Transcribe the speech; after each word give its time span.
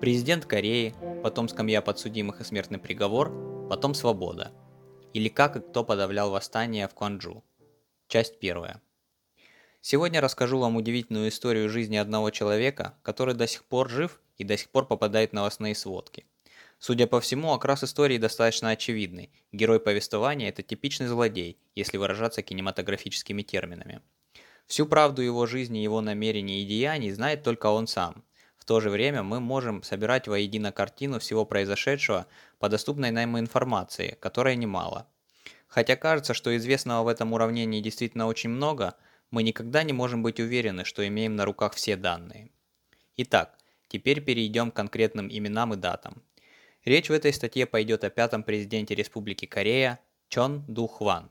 Президент 0.00 0.46
Кореи, 0.46 0.94
потом 1.22 1.46
скамья 1.46 1.82
подсудимых 1.82 2.40
и 2.40 2.44
смертный 2.44 2.78
приговор, 2.78 3.68
потом 3.68 3.92
свобода. 3.92 4.50
Или 5.12 5.28
как 5.28 5.56
и 5.56 5.60
кто 5.60 5.84
подавлял 5.84 6.30
восстание 6.30 6.88
в 6.88 6.94
Кванджу. 6.94 7.44
Часть 8.08 8.38
первая. 8.38 8.80
Сегодня 9.82 10.22
расскажу 10.22 10.58
вам 10.58 10.76
удивительную 10.76 11.28
историю 11.28 11.68
жизни 11.68 11.96
одного 11.96 12.30
человека, 12.30 12.94
который 13.02 13.34
до 13.34 13.46
сих 13.46 13.62
пор 13.64 13.90
жив 13.90 14.22
и 14.38 14.44
до 14.44 14.56
сих 14.56 14.70
пор 14.70 14.86
попадает 14.86 15.32
в 15.32 15.34
новостные 15.34 15.74
сводки. 15.74 16.24
Судя 16.78 17.06
по 17.06 17.20
всему, 17.20 17.52
окрас 17.52 17.84
истории 17.84 18.16
достаточно 18.16 18.70
очевидный. 18.70 19.30
Герой 19.52 19.80
повествования– 19.80 20.48
это 20.50 20.62
типичный 20.62 21.08
злодей, 21.08 21.58
если 21.74 21.98
выражаться 21.98 22.40
кинематографическими 22.40 23.42
терминами. 23.42 24.00
Всю 24.66 24.86
правду 24.86 25.20
его 25.20 25.44
жизни, 25.44 25.76
его 25.76 26.00
намерений 26.00 26.62
и 26.62 26.66
деяний 26.66 27.10
знает 27.10 27.42
только 27.42 27.66
он 27.66 27.86
сам. 27.86 28.24
То 28.70 28.78
же 28.78 28.88
время 28.88 29.24
мы 29.24 29.40
можем 29.40 29.82
собирать 29.82 30.28
воедино 30.28 30.70
картину 30.70 31.18
всего 31.18 31.44
произошедшего 31.44 32.28
по 32.60 32.68
доступной 32.68 33.10
нам 33.10 33.36
информации, 33.36 34.16
которой 34.20 34.54
немало. 34.54 35.08
Хотя 35.66 35.96
кажется, 35.96 36.34
что 36.34 36.56
известного 36.56 37.02
в 37.02 37.08
этом 37.08 37.32
уравнении 37.32 37.80
действительно 37.80 38.28
очень 38.28 38.50
много, 38.50 38.94
мы 39.32 39.42
никогда 39.42 39.82
не 39.82 39.92
можем 39.92 40.22
быть 40.22 40.38
уверены, 40.38 40.84
что 40.84 41.04
имеем 41.04 41.34
на 41.34 41.46
руках 41.46 41.74
все 41.74 41.96
данные. 41.96 42.52
Итак, 43.16 43.58
теперь 43.88 44.20
перейдем 44.20 44.70
к 44.70 44.76
конкретным 44.76 45.28
именам 45.28 45.74
и 45.74 45.76
датам. 45.76 46.22
Речь 46.84 47.08
в 47.08 47.12
этой 47.12 47.32
статье 47.32 47.66
пойдет 47.66 48.04
о 48.04 48.10
пятом 48.10 48.44
президенте 48.44 48.94
Республики 48.94 49.46
Корея 49.46 49.98
Чон 50.28 50.64
Ду 50.68 50.86
Хван. 50.86 51.28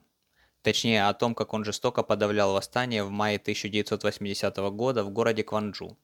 Точнее, 0.61 1.07
о 1.07 1.13
том, 1.13 1.33
как 1.33 1.53
он 1.53 1.63
жестоко 1.63 2.03
подавлял 2.03 2.51
восстание 2.51 3.05
в 3.05 3.11
мае 3.11 3.37
1980 3.37 4.57
года 4.73 5.05
в 5.05 5.09
городе 5.09 5.45
Кванджу. 5.45 5.97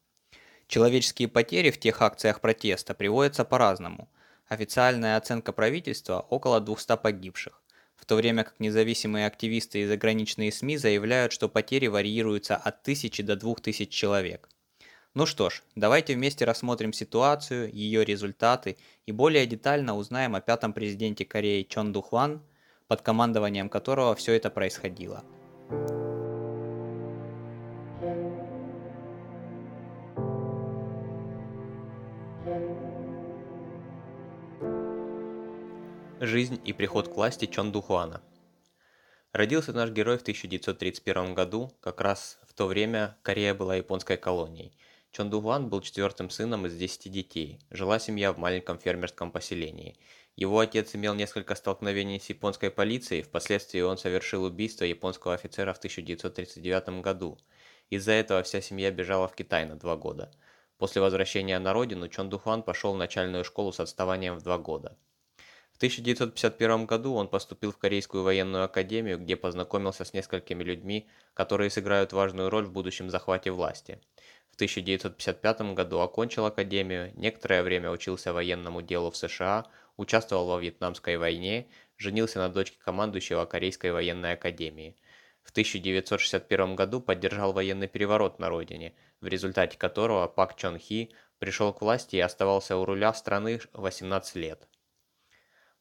Человеческие 0.67 1.27
потери 1.27 1.71
в 1.71 1.79
тех 1.79 2.01
акциях 2.01 2.41
протеста 2.41 2.93
приводятся 2.93 3.45
по-разному. 3.45 4.09
Официальная 4.47 5.17
оценка 5.17 5.51
правительства– 5.53 6.25
около 6.29 6.59
200 6.59 6.97
погибших, 6.97 7.61
в 7.95 8.05
то 8.05 8.15
время 8.15 8.43
как 8.43 8.59
независимые 8.59 9.27
активисты 9.27 9.81
и 9.81 9.85
заграничные 9.85 10.51
СМИ 10.51 10.77
заявляют, 10.77 11.31
что 11.31 11.49
потери 11.49 11.87
варьируются 11.87 12.55
от 12.55 12.81
1000 12.81 13.23
до 13.23 13.35
2000 13.35 13.85
человек. 13.85 14.49
Ну 15.13 15.25
что 15.25 15.49
ж, 15.49 15.63
давайте 15.75 16.13
вместе 16.13 16.45
рассмотрим 16.45 16.93
ситуацию, 16.93 17.73
ее 17.73 18.03
результаты 18.03 18.77
и 19.05 19.11
более 19.11 19.45
детально 19.45 19.95
узнаем 19.95 20.35
о 20.35 20.41
пятом 20.41 20.73
президенте 20.73 21.25
Кореи 21.25 21.63
Чон 21.63 21.93
Духван– 21.93 22.41
под 22.87 23.01
командованием 23.01 23.69
которого 23.69 24.15
все 24.15 24.33
это 24.33 24.49
происходило. 24.49 25.23
Жизнь 36.35 36.59
и 36.65 36.73
приход 36.73 37.07
к 37.07 37.15
власти 37.15 37.45
Чон 37.45 37.71
Духуана. 37.71 38.21
Родился 39.31 39.71
наш 39.71 39.89
герой 39.91 40.17
в 40.17 40.21
1931 40.21 41.33
году, 41.33 41.71
как 41.79 42.01
раз 42.01 42.39
в 42.45 42.53
то 42.53 42.65
время 42.67 43.17
Корея 43.21 43.53
была 43.53 43.77
японской 43.77 44.17
колонией. 44.17 44.77
Чон 45.11 45.29
Духуан 45.29 45.69
был 45.69 45.79
четвертым 45.79 46.29
сыном 46.29 46.65
из 46.65 46.75
10 46.75 47.09
детей. 47.09 47.61
Жила 47.71 47.99
семья 47.99 48.33
в 48.33 48.37
маленьком 48.37 48.77
фермерском 48.79 49.31
поселении. 49.31 49.95
Его 50.35 50.59
отец 50.59 50.93
имел 50.93 51.13
несколько 51.13 51.55
столкновений 51.55 52.19
с 52.19 52.27
японской 52.27 52.69
полицией, 52.69 53.21
впоследствии 53.23 53.79
он 53.79 53.97
совершил 53.97 54.43
убийство 54.43 54.83
японского 54.83 55.35
офицера 55.35 55.71
в 55.71 55.77
1939 55.77 57.01
году. 57.01 57.37
Из-за 57.89 58.11
этого 58.11 58.43
вся 58.43 58.59
семья 58.59 58.91
бежала 58.91 59.29
в 59.29 59.35
Китай 59.35 59.65
на 59.65 59.77
два 59.77 59.95
года. 59.95 60.33
После 60.79 61.01
возвращения 61.01 61.57
на 61.59 61.71
родину 61.71 62.09
Чон 62.09 62.27
Духуан 62.29 62.61
пошел 62.61 62.93
в 62.93 62.97
начальную 62.97 63.45
школу 63.45 63.71
с 63.71 63.79
отставанием 63.79 64.35
в 64.35 64.43
два 64.43 64.57
года. 64.57 64.97
В 65.75 65.77
1951 65.77 66.85
году 66.85 67.15
он 67.15 67.27
поступил 67.27 67.73
в 67.73 67.77
Корейскую 67.77 68.23
военную 68.23 68.63
академию, 68.63 69.19
где 69.19 69.35
познакомился 69.35 70.05
с 70.05 70.13
несколькими 70.13 70.63
людьми, 70.63 71.09
которые 71.33 71.69
сыграют 71.69 72.13
важную 72.13 72.49
роль 72.49 72.63
в 72.63 72.71
будущем 72.71 73.09
захвате 73.09 73.51
власти. 73.51 73.99
В 74.51 74.55
1955 74.55 75.73
году 75.73 75.99
окончил 75.99 76.45
академию, 76.45 77.11
некоторое 77.15 77.61
время 77.61 77.91
учился 77.91 78.31
военному 78.31 78.81
делу 78.81 79.11
в 79.11 79.17
США, 79.17 79.65
участвовал 79.97 80.47
во 80.47 80.61
Вьетнамской 80.61 81.17
войне, 81.17 81.67
женился 81.97 82.39
на 82.39 82.47
дочке 82.47 82.77
командующего 82.79 83.43
Корейской 83.43 83.91
военной 83.91 84.31
академии. 84.31 84.95
В 85.43 85.51
1961 85.51 86.77
году 86.77 87.01
поддержал 87.01 87.51
военный 87.51 87.89
переворот 87.89 88.39
на 88.39 88.47
родине, 88.47 88.93
в 89.19 89.27
результате 89.27 89.77
которого 89.77 90.25
Пак 90.29 90.55
Чон 90.55 90.79
Хи 90.79 91.11
пришел 91.37 91.73
к 91.73 91.81
власти 91.81 92.15
и 92.15 92.21
оставался 92.21 92.77
у 92.77 92.85
руля 92.85 93.13
страны 93.13 93.59
18 93.73 94.35
лет. 94.37 94.69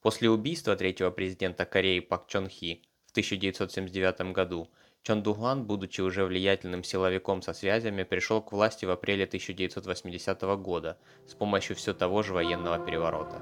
После 0.04 0.28
убийства 0.28 0.76
третьего 0.76 1.10
президента 1.10 1.64
Кореи 1.64 2.00
Пак 2.00 2.26
Чон 2.26 2.46
Хи 2.46 2.82
в 3.06 3.12
1979 3.12 4.34
году 4.34 4.68
Чон 5.02 5.22
Дуган, 5.22 5.64
будучи 5.64 6.02
уже 6.02 6.26
влиятельным 6.26 6.84
силовиком 6.84 7.40
со 7.40 7.54
связями, 7.54 8.02
пришел 8.02 8.42
к 8.42 8.52
власти 8.52 8.84
в 8.84 8.90
апреле 8.90 9.24
1980 9.24 10.42
года 10.58 10.98
с 11.26 11.32
помощью 11.32 11.74
все 11.74 11.94
того 11.94 12.22
же 12.22 12.34
военного 12.34 12.84
переворота. 12.84 13.40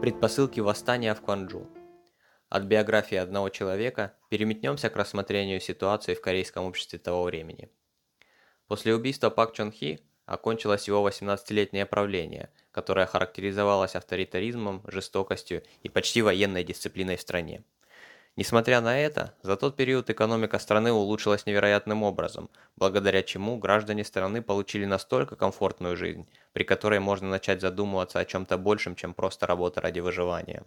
Предпосылки 0.00 0.60
восстания 0.60 1.12
в 1.12 1.20
Кванджу. 1.20 1.66
От 2.52 2.64
биографии 2.64 3.16
одного 3.16 3.48
человека 3.48 4.12
переметнемся 4.28 4.90
к 4.90 4.96
рассмотрению 4.96 5.58
ситуации 5.58 6.12
в 6.12 6.20
корейском 6.20 6.66
обществе 6.66 6.98
того 6.98 7.22
времени. 7.22 7.70
После 8.66 8.94
убийства 8.94 9.30
Пак 9.30 9.54
Чон 9.54 9.72
Хи 9.72 10.00
окончилось 10.26 10.86
его 10.86 11.08
18-летнее 11.08 11.86
правление, 11.86 12.50
которое 12.70 13.06
характеризовалось 13.06 13.96
авторитаризмом, 13.96 14.82
жестокостью 14.86 15.62
и 15.82 15.88
почти 15.88 16.20
военной 16.20 16.62
дисциплиной 16.62 17.16
в 17.16 17.22
стране. 17.22 17.64
Несмотря 18.36 18.82
на 18.82 19.00
это, 19.00 19.34
за 19.40 19.56
тот 19.56 19.74
период 19.74 20.10
экономика 20.10 20.58
страны 20.58 20.92
улучшилась 20.92 21.46
невероятным 21.46 22.02
образом, 22.02 22.50
благодаря 22.76 23.22
чему 23.22 23.56
граждане 23.56 24.04
страны 24.04 24.42
получили 24.42 24.84
настолько 24.84 25.36
комфортную 25.36 25.96
жизнь, 25.96 26.28
при 26.52 26.64
которой 26.64 27.00
можно 27.00 27.30
начать 27.30 27.62
задумываться 27.62 28.18
о 28.18 28.26
чем-то 28.26 28.58
большем, 28.58 28.94
чем 28.94 29.14
просто 29.14 29.46
работа 29.46 29.80
ради 29.80 30.00
выживания. 30.00 30.66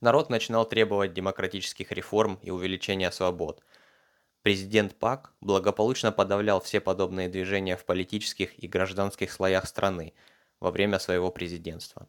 Народ 0.00 0.28
начинал 0.28 0.68
требовать 0.68 1.14
демократических 1.14 1.90
реформ 1.90 2.38
и 2.42 2.50
увеличения 2.50 3.10
свобод. 3.10 3.62
Президент 4.42 4.94
ПАК 4.96 5.32
благополучно 5.40 6.12
подавлял 6.12 6.60
все 6.60 6.80
подобные 6.80 7.28
движения 7.28 7.76
в 7.76 7.84
политических 7.84 8.62
и 8.62 8.68
гражданских 8.68 9.32
слоях 9.32 9.66
страны 9.66 10.12
во 10.60 10.70
время 10.70 10.98
своего 10.98 11.30
президентства. 11.30 12.06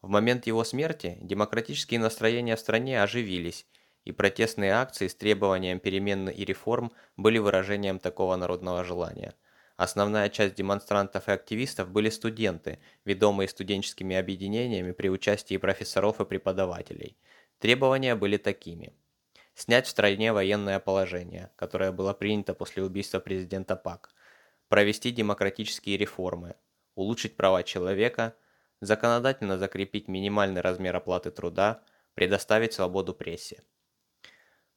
В 0.00 0.08
момент 0.08 0.46
его 0.46 0.64
смерти 0.64 1.18
демократические 1.20 2.00
настроения 2.00 2.56
в 2.56 2.60
стране 2.60 3.02
оживились, 3.02 3.66
и 4.04 4.12
протестные 4.12 4.72
акции 4.72 5.08
с 5.08 5.14
требованием 5.14 5.80
перемен 5.80 6.28
и 6.28 6.44
реформ 6.44 6.92
были 7.16 7.38
выражением 7.38 7.98
такого 7.98 8.36
народного 8.36 8.84
желания. 8.84 9.34
Основная 9.76 10.28
часть 10.28 10.54
демонстрантов 10.54 11.28
и 11.28 11.32
активистов 11.32 11.90
были 11.90 12.10
студенты, 12.10 12.78
ведомые 13.04 13.48
студенческими 13.48 14.16
объединениями 14.16 14.92
при 14.92 15.08
участии 15.08 15.56
профессоров 15.56 16.20
и 16.20 16.24
преподавателей. 16.24 17.16
Требования 17.58 18.14
были 18.14 18.36
такими. 18.36 18.92
Снять 19.54 19.86
в 19.86 19.90
стране 19.90 20.32
военное 20.32 20.78
положение, 20.80 21.50
которое 21.56 21.92
было 21.92 22.12
принято 22.12 22.54
после 22.54 22.82
убийства 22.82 23.20
президента 23.20 23.76
ПАК. 23.76 24.14
Провести 24.68 25.10
демократические 25.10 25.96
реформы. 25.96 26.54
Улучшить 26.94 27.36
права 27.36 27.62
человека– 27.62 28.34
законодательно 28.82 29.58
закрепить 29.58 30.08
минимальный 30.08 30.60
размер 30.60 30.96
оплаты 30.96 31.30
труда, 31.30 31.82
предоставить 32.14 32.74
свободу 32.74 33.14
прессе. 33.14 33.62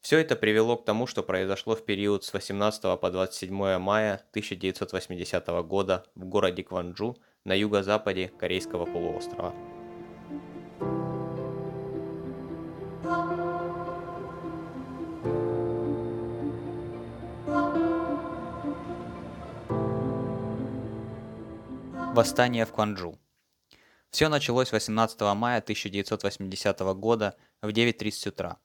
Все 0.06 0.20
это 0.20 0.36
привело 0.36 0.78
к 0.78 0.86
тому, 0.86 1.08
что 1.08 1.24
произошло 1.24 1.76
в 1.76 1.84
период 1.84 2.24
с 2.24 2.32
18 2.32 3.00
по 3.00 3.10
27 3.10 3.80
мая 3.80 4.24
1980 4.30 5.48
года 5.64 6.06
в 6.14 6.26
городе 6.26 6.62
Кванджу 6.62 7.18
на 7.44 7.56
юго-западе 7.56 8.28
Корейского 8.38 8.86
полуострова. 8.86 9.56
Восстание 22.14 22.68
в 22.68 22.72
Кванджу 22.74 23.18
все 24.12 24.30
началось 24.30 24.72
18 24.72 25.20
мая 25.36 25.58
1980 25.58 26.80
года 26.94 27.36
в 27.64 27.70
9.30 27.70 28.30
утра. 28.30 28.60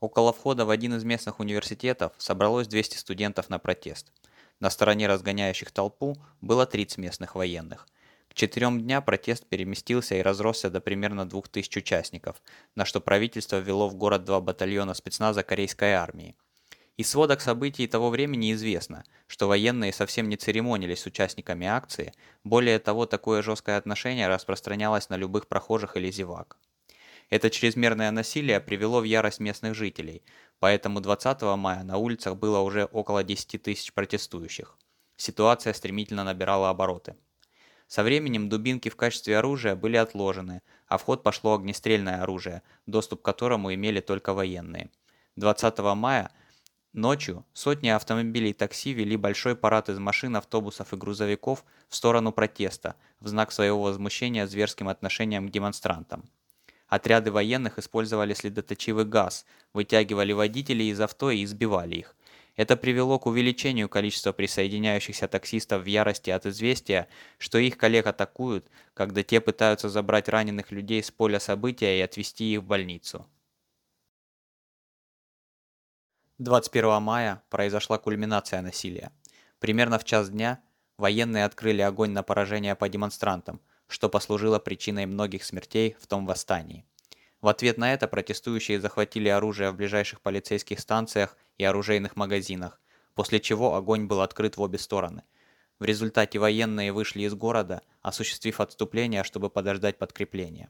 Около 0.00 0.32
входа 0.32 0.64
в 0.64 0.70
один 0.70 0.94
из 0.94 1.02
местных 1.02 1.40
университетов 1.40 2.12
собралось 2.18 2.68
200 2.68 2.98
студентов 2.98 3.50
на 3.50 3.58
протест. 3.58 4.12
На 4.60 4.70
стороне 4.70 5.08
разгоняющих 5.08 5.72
толпу 5.72 6.16
было 6.40 6.66
30 6.66 6.98
местных 6.98 7.34
военных. 7.34 7.88
К 8.28 8.34
четырем 8.34 8.80
дня 8.80 9.00
протест 9.00 9.46
переместился 9.46 10.14
и 10.14 10.22
разросся 10.22 10.70
до 10.70 10.80
примерно 10.80 11.28
2000 11.28 11.78
участников, 11.78 12.40
на 12.76 12.84
что 12.84 13.00
правительство 13.00 13.56
ввело 13.56 13.88
в 13.88 13.96
город 13.96 14.24
два 14.24 14.40
батальона 14.40 14.94
спецназа 14.94 15.42
корейской 15.42 15.94
армии. 15.94 16.36
Из 16.96 17.08
сводок 17.10 17.40
событий 17.40 17.86
того 17.88 18.10
времени 18.10 18.52
известно, 18.52 19.04
что 19.26 19.48
военные 19.48 19.92
совсем 19.92 20.28
не 20.28 20.36
церемонились 20.36 21.00
с 21.00 21.06
участниками 21.06 21.66
акции, 21.66 22.12
более 22.44 22.78
того, 22.78 23.06
такое 23.06 23.42
жесткое 23.42 23.78
отношение 23.78 24.28
распространялось 24.28 25.08
на 25.08 25.16
любых 25.16 25.48
прохожих 25.48 25.96
или 25.96 26.10
зевак. 26.10 26.56
Это 27.30 27.50
чрезмерное 27.50 28.10
насилие 28.10 28.58
привело 28.58 29.00
в 29.00 29.04
ярость 29.04 29.40
местных 29.40 29.74
жителей, 29.74 30.22
поэтому 30.60 31.00
20 31.00 31.42
мая 31.56 31.82
на 31.84 31.98
улицах 31.98 32.36
было 32.36 32.60
уже 32.60 32.84
около 32.84 33.22
10 33.22 33.62
тысяч 33.62 33.92
протестующих. 33.92 34.78
Ситуация 35.16 35.74
стремительно 35.74 36.24
набирала 36.24 36.70
обороты. 36.70 37.16
Со 37.86 38.02
временем 38.02 38.48
дубинки 38.48 38.88
в 38.88 38.96
качестве 38.96 39.38
оружия 39.38 39.74
были 39.74 39.96
отложены, 39.96 40.62
а 40.86 40.96
в 40.96 41.02
ход 41.02 41.22
пошло 41.22 41.54
огнестрельное 41.54 42.22
оружие, 42.22 42.62
доступ 42.86 43.22
к 43.22 43.24
которому 43.24 43.74
имели 43.74 44.00
только 44.00 44.32
военные. 44.32 44.90
20 45.36 45.78
мая 45.96 46.30
Ночью 46.94 47.44
сотни 47.52 47.90
автомобилей 47.90 48.54
такси 48.54 48.92
вели 48.92 49.16
большой 49.16 49.54
парад 49.54 49.90
из 49.90 49.98
машин, 49.98 50.34
автобусов 50.36 50.92
и 50.92 50.96
грузовиков 50.96 51.64
в 51.88 51.94
сторону 51.94 52.32
протеста 52.32 52.96
в 53.20 53.28
знак 53.28 53.52
своего 53.52 53.82
возмущения 53.82 54.46
зверским 54.46 54.88
отношением 54.88 55.48
к 55.48 55.52
демонстрантам. 55.52 56.24
Отряды 56.88 57.30
военных 57.30 57.78
использовали 57.78 58.32
следоточивый 58.32 59.04
газ, 59.04 59.44
вытягивали 59.74 60.32
водителей 60.32 60.90
из 60.90 61.00
авто 61.00 61.30
и 61.30 61.44
избивали 61.44 61.96
их. 61.96 62.16
Это 62.56 62.76
привело 62.76 63.20
к 63.20 63.26
увеличению 63.26 63.88
количества 63.88 64.32
присоединяющихся 64.32 65.28
таксистов 65.28 65.82
в 65.82 65.86
ярости 65.86 66.30
от 66.30 66.46
известия, 66.46 67.06
что 67.38 67.58
их 67.58 67.76
коллег 67.76 68.06
атакуют, 68.06 68.68
когда 68.94 69.22
те 69.22 69.40
пытаются 69.40 69.88
забрать 69.88 70.28
раненых 70.28 70.72
людей 70.72 71.02
с 71.02 71.10
поля 71.10 71.38
события 71.38 71.98
и 71.98 72.02
отвезти 72.02 72.54
их 72.54 72.60
в 72.60 72.64
больницу. 72.64 73.26
21 76.38 77.02
мая 77.02 77.42
произошла 77.50 77.98
кульминация 77.98 78.62
насилия. 78.62 79.12
Примерно 79.60 79.98
в 79.98 80.04
час 80.04 80.30
дня 80.30 80.60
военные 80.96 81.44
открыли 81.44 81.82
огонь 81.82 82.10
на 82.10 82.22
поражение 82.22 82.74
по 82.74 82.88
демонстрантам, 82.88 83.60
что 83.88 84.08
послужило 84.08 84.58
причиной 84.58 85.06
многих 85.06 85.44
смертей 85.44 85.96
в 86.00 86.06
том 86.06 86.26
восстании. 86.26 86.84
В 87.40 87.48
ответ 87.48 87.78
на 87.78 87.92
это 87.92 88.08
протестующие 88.08 88.80
захватили 88.80 89.28
оружие 89.28 89.70
в 89.70 89.76
ближайших 89.76 90.20
полицейских 90.20 90.80
станциях 90.80 91.36
и 91.56 91.64
оружейных 91.64 92.16
магазинах, 92.16 92.80
после 93.14 93.40
чего 93.40 93.74
огонь 93.74 94.06
был 94.06 94.20
открыт 94.20 94.56
в 94.56 94.60
обе 94.60 94.78
стороны. 94.78 95.22
В 95.78 95.84
результате 95.84 96.38
военные 96.38 96.92
вышли 96.92 97.22
из 97.22 97.34
города, 97.34 97.82
осуществив 98.02 98.60
отступление, 98.60 99.22
чтобы 99.22 99.50
подождать 99.50 99.96
подкрепления. 99.98 100.68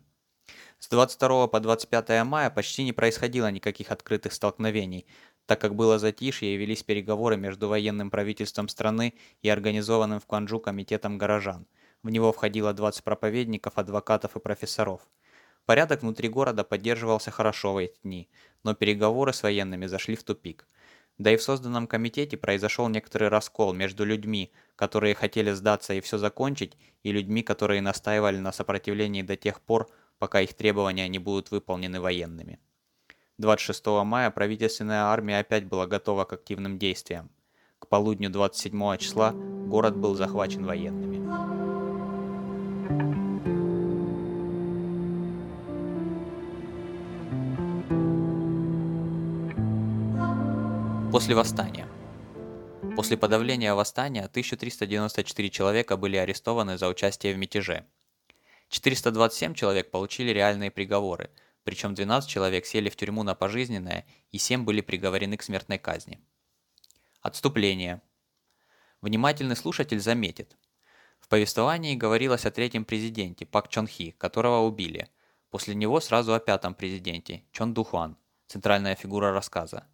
С 0.79 0.89
22 0.89 1.49
по 1.49 1.61
25 1.61 2.25
мая 2.25 2.51
почти 2.51 2.85
не 2.85 2.93
происходило 2.93 3.51
никаких 3.51 3.91
открытых 3.91 4.33
столкновений, 4.33 5.07
так 5.47 5.61
как 5.61 5.75
было 5.75 5.99
затишье 5.99 6.55
и 6.55 6.57
велись 6.57 6.83
переговоры 6.83 7.37
между 7.37 7.69
военным 7.69 8.11
правительством 8.11 8.69
страны 8.69 9.15
и 9.41 9.49
организованным 9.49 10.21
в 10.21 10.27
Кванджу 10.27 10.61
комитетом 10.61 11.17
горожан. 11.17 11.67
В 12.03 12.11
него 12.11 12.33
входило 12.33 12.73
20 12.73 13.03
проповедников, 13.03 13.77
адвокатов 13.77 14.37
и 14.37 14.41
профессоров. 14.41 15.01
Порядок 15.67 16.03
внутри 16.03 16.29
города 16.29 16.65
поддерживался 16.65 17.31
хорошо 17.31 17.75
в 17.75 17.77
эти 17.79 17.99
дни, 18.03 18.29
но 18.65 18.75
переговоры 18.75 19.33
с 19.33 19.43
военными 19.43 19.87
зашли 19.87 20.17
в 20.17 20.23
тупик. 20.23 20.67
Да 21.19 21.33
и 21.33 21.37
в 21.37 21.43
созданном 21.43 21.89
комитете 21.89 22.37
произошел 22.37 22.89
некоторый 22.89 23.29
раскол 23.29 23.75
между 23.75 24.05
людьми, 24.05 24.53
которые 24.77 25.15
хотели 25.15 25.51
сдаться 25.51 25.93
и 25.93 26.01
все 26.01 26.17
закончить, 26.17 26.77
и 27.03 27.11
людьми, 27.11 27.43
которые 27.43 27.83
настаивали 27.83 28.39
на 28.39 28.53
сопротивлении 28.53 29.23
до 29.23 29.37
тех 29.37 29.61
пор, 29.61 29.91
пока 30.19 30.41
их 30.41 30.55
требования 30.55 31.09
не 31.09 31.19
будут 31.19 31.51
выполнены 31.51 32.01
военными. 32.01 32.61
26 33.39 33.87
мая 34.05 34.31
правительственная 34.31 35.03
армия 35.03 35.41
опять 35.41 35.65
была 35.65 35.87
готова 35.87 36.25
к 36.25 36.33
активным 36.33 36.79
действиям. 36.79 37.31
К 37.79 37.89
полудню 37.89 38.31
27 38.31 38.97
числа 38.97 39.33
город 39.33 39.97
был 39.97 40.15
захвачен 40.15 40.65
военными. 40.65 41.78
После 51.13 51.35
восстания. 51.35 51.89
После 52.97 53.17
подавления 53.17 53.75
восстания 53.75 54.25
1394 54.25 55.51
человека 55.51 55.97
были 55.97 56.17
арестованы 56.17 56.79
за 56.79 56.89
участие 56.89 57.35
в 57.35 57.39
мятеже. 57.39 57.85
427 58.69 59.55
человек 59.55 59.91
получили 59.91 60.31
реальные 60.31 60.71
приговоры– 60.71 61.31
причем 61.69 61.95
12 61.95 62.31
человек 62.31 62.65
сели 62.65 62.89
в 62.89 62.97
тюрьму 62.97 63.25
на 63.25 63.35
пожизненное 63.35 64.07
и 64.31 64.39
7 64.39 64.65
были 64.65 64.81
приговорены 64.81 65.37
к 65.37 65.43
смертной 65.43 65.77
казни. 65.77 66.19
Отступление. 67.21 68.01
Внимательный 69.03 69.55
слушатель 69.55 70.01
заметит. 70.01 70.57
Повествовании 71.29 71.95
говорилось 71.95 72.47
о 72.47 72.51
третьем 72.51 72.87
президенте 72.87 73.45
Пак 73.45 73.69
Чон 73.69 73.87
Хи, 73.87 74.13
которого 74.13 74.67
убили. 74.67 75.11
После 75.51 75.75
него 75.75 76.01
сразу 76.01 76.33
о 76.33 76.41
пятом 76.41 76.75
президенте 76.75 77.45
Чон 77.53 77.75
Духуан, 77.75 78.17
центральная 78.47 78.95
фигура 78.95 79.31
рассказа. 79.31 79.87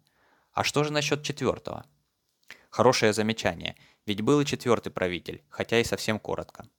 А 0.53 0.63
что 0.63 0.85
же 0.85 0.93
насчет 0.93 1.23
четвертого? 1.23 1.85
Хорошее 2.69 3.11
замечание, 3.11 3.75
ведь 4.05 4.21
был 4.21 4.39
и 4.39 4.45
четвертый 4.45 4.91
правитель, 4.91 5.43
хотя 5.49 5.77
и 5.77 5.83
совсем 5.83 6.19
коротко. 6.19 6.69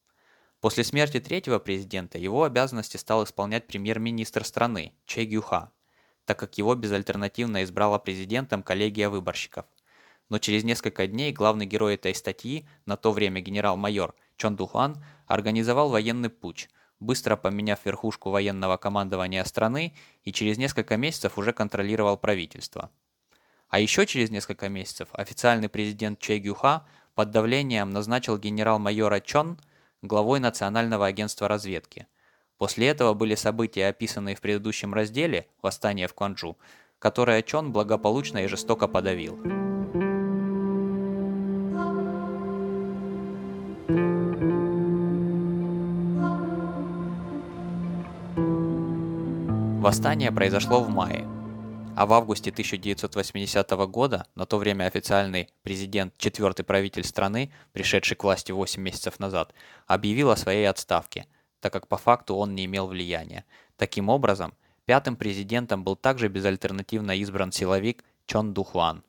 После 0.62 0.84
смерти 0.84 1.20
третьего 1.20 1.58
президента 1.58 2.16
его 2.16 2.44
обязанности 2.44 2.96
стал 2.96 3.24
исполнять 3.24 3.66
премьер-министр 3.66 4.42
страны 4.42 4.94
Че 5.04 5.26
Гюха, 5.26 5.70
так 6.24 6.38
как 6.38 6.56
его 6.56 6.74
безальтернативно 6.74 7.62
избрала 7.62 7.98
президентом 7.98 8.62
коллегия 8.62 9.10
выборщиков. 9.10 9.66
Но 10.30 10.38
через 10.38 10.64
несколько 10.64 11.06
дней 11.06 11.30
главный 11.32 11.66
герой 11.66 11.96
этой 11.96 12.14
статьи, 12.14 12.66
на 12.86 12.96
то 12.96 13.12
время 13.12 13.42
генерал-майор 13.42 14.14
Чон 14.36 14.56
Духуан, 14.56 15.02
организовал 15.26 15.90
военный 15.90 16.30
путч, 16.30 16.68
быстро 17.00 17.36
поменяв 17.36 17.84
верхушку 17.84 18.30
военного 18.30 18.76
командования 18.76 19.44
страны 19.44 19.94
и 20.22 20.32
через 20.32 20.58
несколько 20.58 20.96
месяцев 20.96 21.38
уже 21.38 21.52
контролировал 21.52 22.16
правительство. 22.16 22.90
А 23.68 23.80
еще 23.80 24.06
через 24.06 24.30
несколько 24.30 24.68
месяцев 24.68 25.08
официальный 25.12 25.68
президент 25.68 26.18
Че 26.18 26.38
Гюха 26.38 26.86
под 27.14 27.30
давлением 27.30 27.90
назначил 27.90 28.38
генерал-майора 28.38 29.20
Чон– 29.20 29.58
главой 30.02 30.40
Национального 30.40 31.06
агентства 31.06 31.48
разведки. 31.48 32.06
После 32.58 32.88
этого 32.88 33.14
были 33.14 33.34
события, 33.34 33.88
описанные 33.88 34.34
в 34.34 34.40
предыдущем 34.40 34.94
разделе 34.94 35.46
«Восстание 35.62 36.08
в 36.08 36.14
Кванджу», 36.14 36.56
которое 36.98 37.42
Чон 37.42 37.72
благополучно 37.72 38.38
и 38.38 38.46
жестоко 38.46 38.88
подавил. 38.88 39.65
Восстание 49.86 50.32
произошло 50.32 50.82
в 50.82 50.88
мае, 50.88 51.24
а 51.94 52.06
в 52.06 52.12
августе 52.12 52.50
1980 52.50 53.70
года, 53.86 54.26
на 54.34 54.44
то 54.44 54.58
время 54.58 54.86
официальный 54.86 55.48
президент, 55.62 56.12
четвертый 56.18 56.64
правитель 56.64 57.04
страны, 57.04 57.52
пришедший 57.72 58.16
к 58.16 58.24
власти 58.24 58.50
8 58.50 58.82
месяцев 58.82 59.20
назад, 59.20 59.54
объявил 59.86 60.30
о 60.30 60.36
своей 60.36 60.68
отставке, 60.68 61.28
так 61.60 61.72
как 61.72 61.86
по 61.86 61.98
факту 61.98 62.34
он 62.34 62.56
не 62.56 62.64
имел 62.64 62.88
влияния. 62.88 63.44
Таким 63.76 64.08
образом, 64.08 64.54
пятым 64.86 65.14
президентом 65.14 65.84
был 65.84 65.94
также 65.94 66.26
безальтернативно 66.26 67.12
избран 67.18 67.52
силовик 67.52 68.02
Чон 68.26 68.54
Духуан. 68.54 69.04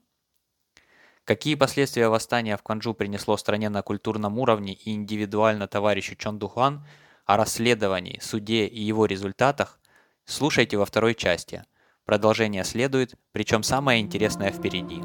Какие 1.23 1.55
последствия 1.55 2.07
восстания 2.07 2.55
в 2.55 2.61
Кванджу 2.61 2.93
принесло 2.93 3.35
стране 3.37 3.69
на 3.69 3.81
культурном 3.81 4.37
уровне 4.37 4.73
и 4.73 4.93
индивидуально 4.93 5.67
товарищу 5.67 6.15
Чон 6.15 6.37
Духуан, 6.37 6.85
о 7.25 7.35
расследовании, 7.35 8.19
суде 8.21 8.67
и 8.67 8.79
его 8.79 9.07
результатах, 9.07 9.79
слушайте 10.27 10.77
во 10.77 10.85
второй 10.85 11.15
части– 11.15 11.63
Продолжение 12.07 12.63
следует, 12.63 13.15
причем 13.33 13.63
самое 13.63 13.99
интересное 13.99 14.49
впереди. 14.49 15.01